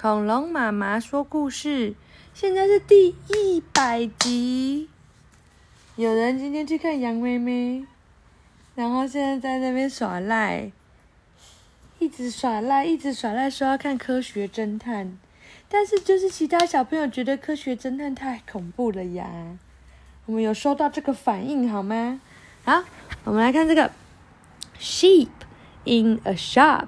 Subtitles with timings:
[0.00, 1.92] 恐龙妈妈说故事，
[2.32, 4.88] 现在是第一百集。
[5.96, 7.84] 有人今天去看杨妹妹，
[8.76, 10.70] 然后现在在那边耍赖，
[11.98, 15.06] 一直耍赖，一直耍赖，说要看《科学侦探》，
[15.68, 19.58] 但是就是其他小朋友觉得《科学侦探》太恐怖了呀。
[20.26, 22.20] 我们有收到这个反应好吗？
[22.64, 22.84] 好，
[23.24, 23.90] 我们来看这个
[24.78, 25.26] sheep
[25.82, 26.86] in a shop。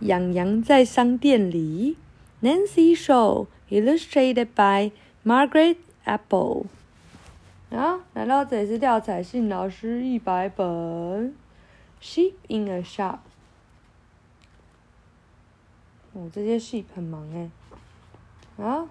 [0.00, 1.96] 养羊在商店里。
[2.42, 4.92] Nancy Show illustrated by
[5.24, 6.66] Margaret Apple。
[7.70, 11.34] 啊，来到这是廖彩信老师一百本。
[12.00, 13.18] Sheep in a shop。
[16.12, 17.50] 哦，这些 sheep 很忙哎。
[18.62, 18.88] 啊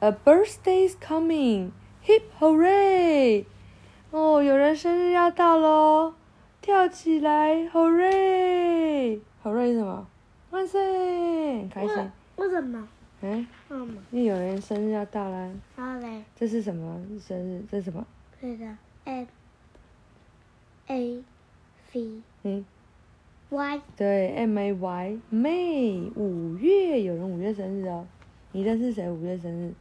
[0.00, 1.70] ，A birthday's coming!
[2.06, 3.44] Hip hooray!
[4.10, 6.14] 哦，有人生日要到喽，
[6.68, 9.18] 跳起来！Hooray!
[9.40, 10.06] 好瑞什么？
[10.50, 11.66] 万岁！
[11.72, 11.96] 开心。
[12.36, 12.86] 为什么？
[13.22, 13.38] 嗯？
[13.70, 14.02] 为什么？
[14.10, 15.50] 因为有人生日要到了。
[15.78, 16.22] 然后嘞？
[16.36, 17.64] 这是什么生日？
[17.70, 18.06] 这是什么？
[18.38, 18.66] 对的
[19.06, 19.24] ，M
[20.88, 21.24] A
[21.94, 22.62] V 嗯
[23.48, 28.06] ，Y 对，M A Y May 五月有人五月生日哦。
[28.52, 29.72] 你认识谁五月生日？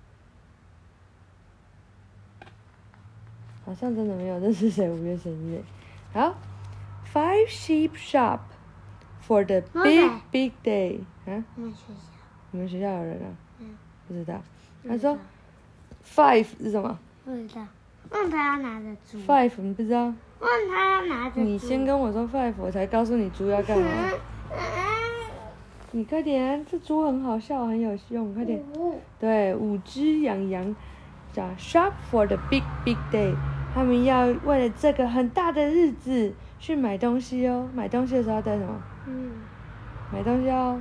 [3.66, 5.62] 好像真的没有认识谁五月生日。
[6.14, 6.34] 好
[7.14, 8.40] ，Five sheep shop
[9.28, 11.00] for the big big day。
[11.26, 12.12] 啊，我们学校。
[12.52, 13.28] 你们学校有人啊？
[13.60, 13.78] 嗯。
[14.08, 14.42] 不知道。
[14.88, 15.18] 他说
[16.06, 17.68] Five 是什么不知道。
[18.10, 19.18] 问他要拿着猪。
[19.20, 20.06] ？Five 你不知道？
[20.40, 21.42] 问他要拿着猪。
[21.42, 23.88] 你先跟我说 five，我才告诉你猪要干嘛。
[23.92, 24.20] 嗯
[25.92, 28.62] 你快点，这猪很好笑，很有用，快点。
[29.18, 30.76] 对，五只羊羊
[31.32, 33.34] 叫 shop for the big big day，
[33.74, 37.70] 他们要为了这个很大的日子去买东西哦。
[37.74, 38.82] 买东西的时候要带什么？
[39.06, 39.32] 嗯，
[40.12, 40.80] 买东西要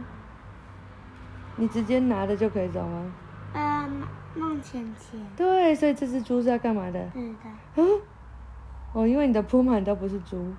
[1.57, 3.13] 你直接拿着就可以走吗？
[3.53, 3.89] 呃，
[4.35, 5.21] 弄钱钱。
[5.37, 7.09] 对，所以这只猪是要干嘛的？
[7.13, 7.39] 对的。
[7.77, 8.01] 嗯，
[8.93, 10.55] 哦，因为你的铺满都不是猪，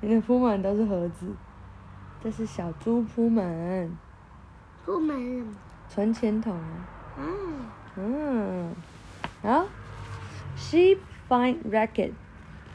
[0.00, 1.26] 你的铺满都是盒子，
[2.22, 3.90] 这是小猪铺满，
[4.84, 5.54] 铺满什么？
[5.88, 6.88] 存钱筒啊。
[7.16, 7.60] 嗯，
[7.96, 8.74] 嗯，
[9.42, 9.66] 好
[10.56, 11.56] ，sheep find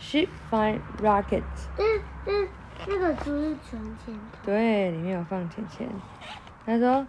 [0.04, 1.44] racket，sheep find racket，
[1.78, 2.48] 嗯嗯
[2.88, 4.20] 那个猪是存钱筒。
[4.44, 5.90] 对，里面有放钱钱。
[6.66, 7.08] 他说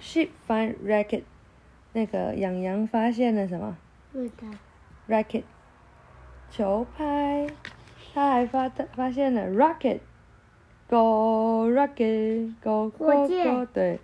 [0.00, 1.22] ，sheep find racket，
[1.92, 3.76] 那个养羊发现了什么
[4.12, 4.46] 对的。
[5.08, 5.42] ？racket，
[6.50, 7.46] 球拍，
[8.14, 13.98] 他还发发现了 rocket，go rocket，go go go，对，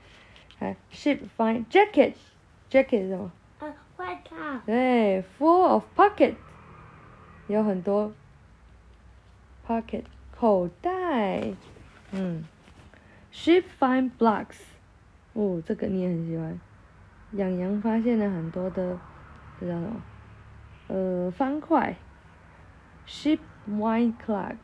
[0.59, 3.31] 还 sheep find jacket，jacket 是什么？
[3.61, 4.35] 呃，外套。
[4.67, 6.35] 对，full of pocket，
[7.47, 8.13] 有很多
[9.67, 11.55] pocket 口袋。
[12.11, 12.45] 嗯
[13.33, 14.61] ，sheep find blocks，
[15.33, 16.61] 哦，这个你也很喜欢。
[17.33, 18.99] 养羊发现了很多的，
[19.59, 20.03] 这叫什么？
[20.89, 21.97] 呃，方块。
[23.07, 24.57] sheep wind clocks，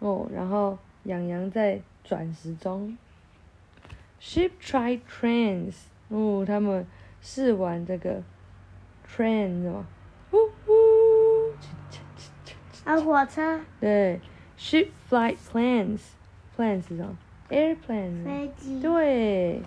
[0.00, 2.96] 哦，然后养羊在转时钟。
[4.20, 5.74] sheep try trains，
[6.08, 6.86] 哦，他们
[7.20, 8.22] 试玩这个
[9.06, 9.86] train 是吗？
[10.32, 10.50] 呜呜，
[12.87, 13.59] 啊，火车。
[13.79, 14.19] 对，
[14.57, 17.17] sheep flight planes，planes 是什么？
[17.49, 18.23] airplane。
[18.23, 18.81] 飞机。
[18.81, 19.61] 对。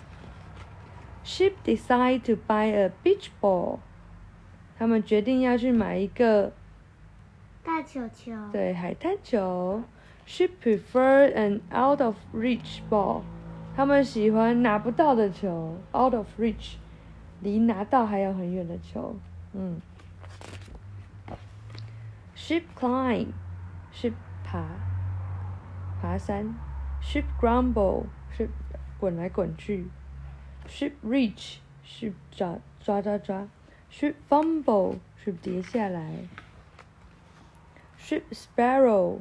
[1.25, 3.79] Sheep decide to buy a beach ball，
[4.79, 6.53] 他们决定要去买一个
[7.63, 8.31] 大球球。
[8.53, 9.83] 对海滩球。
[10.25, 13.21] Sheep prefer an out of reach ball，
[13.75, 16.75] 他们喜欢拿不到的球，out of reach，
[17.41, 19.15] 离拿到还有很远的球。
[19.53, 19.81] 嗯。
[22.52, 24.12] Sheep climb，sheep
[24.44, 24.62] 爬，
[26.02, 26.54] 爬山。
[27.00, 28.50] Sheep grumble，是
[29.00, 29.86] 滚来滚去。
[30.68, 33.48] Sheep reach，是抓抓抓抓。
[33.90, 36.28] Sheep fumble，是跌下来。
[37.98, 39.20] Sheep sparrow，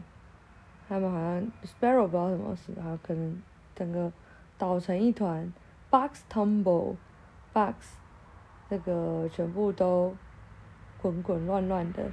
[0.89, 3.41] 他们好像 sparrow 不知道什么事，好像可能
[3.73, 4.11] 整个
[4.57, 5.53] 倒成一团。
[5.89, 7.95] Box tumble，box
[8.69, 10.17] 这个全部都
[11.01, 12.11] 滚滚乱乱的。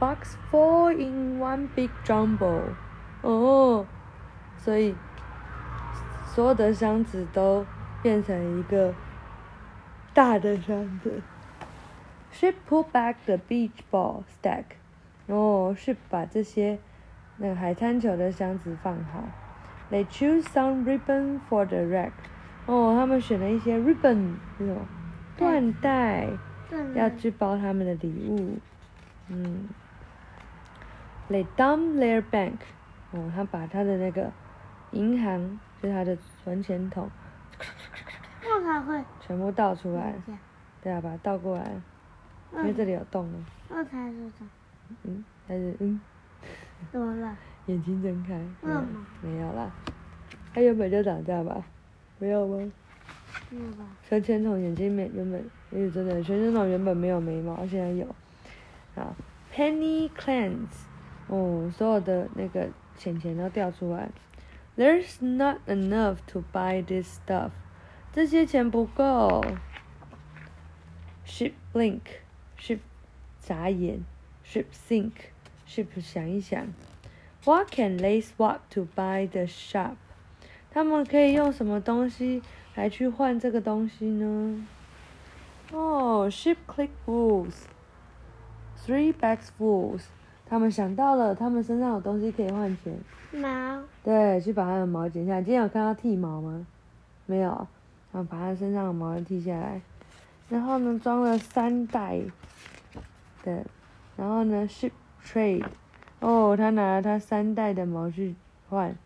[0.00, 2.62] Box fall in one big jumble，
[3.22, 3.84] 哦，
[4.56, 4.94] 所以
[6.26, 7.66] 所有的箱子都
[8.00, 8.94] 变成一个
[10.14, 11.20] 大的箱子。
[12.32, 14.64] Sheep pull back the beach ball stack，
[15.26, 16.78] 哦，是把这些
[17.38, 19.24] 那个海滩球的箱子放好。
[19.90, 22.12] They choose some ribbon for the rack，
[22.66, 24.76] 哦，他们选了一些 ribbon 那种
[25.36, 26.28] 缎带，
[26.94, 28.58] 要去包他们的礼物。
[29.30, 29.68] 嗯
[31.28, 32.58] ，They dump their bank，
[33.12, 34.30] 哦，他把他的那个
[34.92, 37.10] 银行，就是他的存钱筒，
[38.42, 40.14] 那它会全部倒出来，
[40.82, 41.80] 对啊，把它倒过来，
[42.54, 43.38] 因为这里有洞了。
[43.68, 44.48] 那它是什？
[45.02, 46.00] 嗯，还是嗯，
[46.90, 47.36] 怎么了？
[47.66, 48.34] 眼睛睁开。
[48.62, 48.86] 没有为
[49.20, 49.70] 没有啦，
[50.54, 51.62] 他原本就长这样吧？
[52.18, 52.72] 没有吗？
[53.50, 53.84] 没有吧？
[54.08, 58.06] 存钱筒眼睛没原本，因为真的，存钱筒原本没有眉毛，现在有。
[58.96, 59.14] 啊
[59.54, 60.86] ，Penny Cleanse，
[61.28, 64.08] 哦，所有的那个钱钱都掉出来。
[64.76, 67.50] There's not enough to buy this stuff，
[68.12, 69.44] 这些钱不够。
[71.26, 72.78] Ship blink，ship
[73.40, 74.04] 眨眼
[74.46, 76.68] ，ship think，ship 想一想。
[77.44, 79.96] What can they swap to buy the shop？
[80.70, 82.42] 他们可以用什么东西
[82.74, 84.66] 来去换这个东西呢？
[85.72, 90.04] 哦、s h i p click wolves，three bags wolves。
[90.48, 92.94] 他们想到了，他们身上有东西可以换钱。
[93.32, 95.42] 毛，对，去把他的毛剪下来。
[95.42, 96.66] 今天有看到剃毛吗？
[97.26, 97.66] 没有。
[98.10, 99.82] 然后把它身上的毛剃下来，
[100.48, 102.18] 然后呢，装了三袋
[103.44, 103.66] 的，
[104.16, 104.92] 然后呢，ship
[105.22, 105.66] trade。
[106.20, 108.34] 哦，他拿了他三袋的毛去
[108.70, 108.96] 换。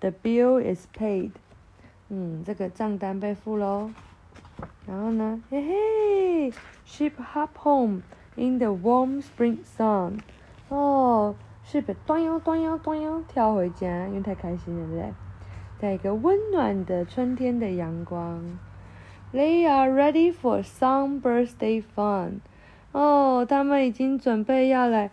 [0.00, 1.30] The bill is paid。
[2.10, 3.90] 嗯，这个账单被付喽。
[4.86, 6.52] 然后呢，嘿嘿
[6.86, 8.02] ，ship hop home
[8.36, 10.18] in the warm spring sun。
[10.74, 11.34] 哦
[11.64, 15.14] ，ship 端腰端腰端腰跳回家，因为太开心了，对不对？
[15.78, 18.58] 在一个温暖的春天的阳光
[19.32, 22.40] ，They are ready for some birthday fun。
[22.92, 25.10] 哦，他们已经准备要来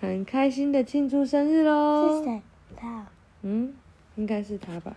[0.00, 2.18] 很开心的庆祝生日喽。
[2.18, 2.42] 是谁？
[2.76, 3.06] 他。
[3.42, 3.74] 嗯，
[4.14, 4.94] 应该是他吧？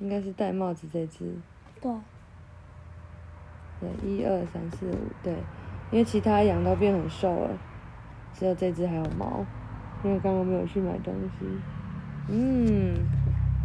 [0.00, 1.34] 应该是戴帽子这只。
[1.80, 1.92] 对，
[3.80, 5.32] 对，一二三四五，对，
[5.90, 7.50] 因为其他羊都变很瘦了，
[8.34, 9.44] 只有这只还有毛，
[10.02, 11.46] 因为刚刚没有去买东西。
[12.28, 12.94] 嗯，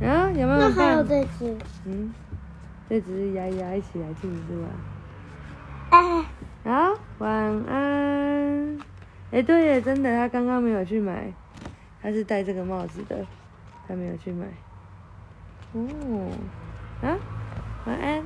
[0.02, 0.70] 啊，有没有那？
[0.72, 1.56] 还有这只。
[1.86, 2.14] 嗯，
[2.90, 4.70] 这只是丫丫一起来庆祝啊。
[5.90, 6.26] 哎，
[6.64, 7.30] 好，晚
[7.66, 8.80] 安。
[9.32, 11.32] 哎，对耶，真的，他刚刚没有去买，
[12.02, 13.26] 他是戴这个帽子的，
[13.88, 14.46] 他没有去买。
[15.74, 16.30] 哦，
[17.02, 17.18] 啊，
[17.86, 18.24] 晚安。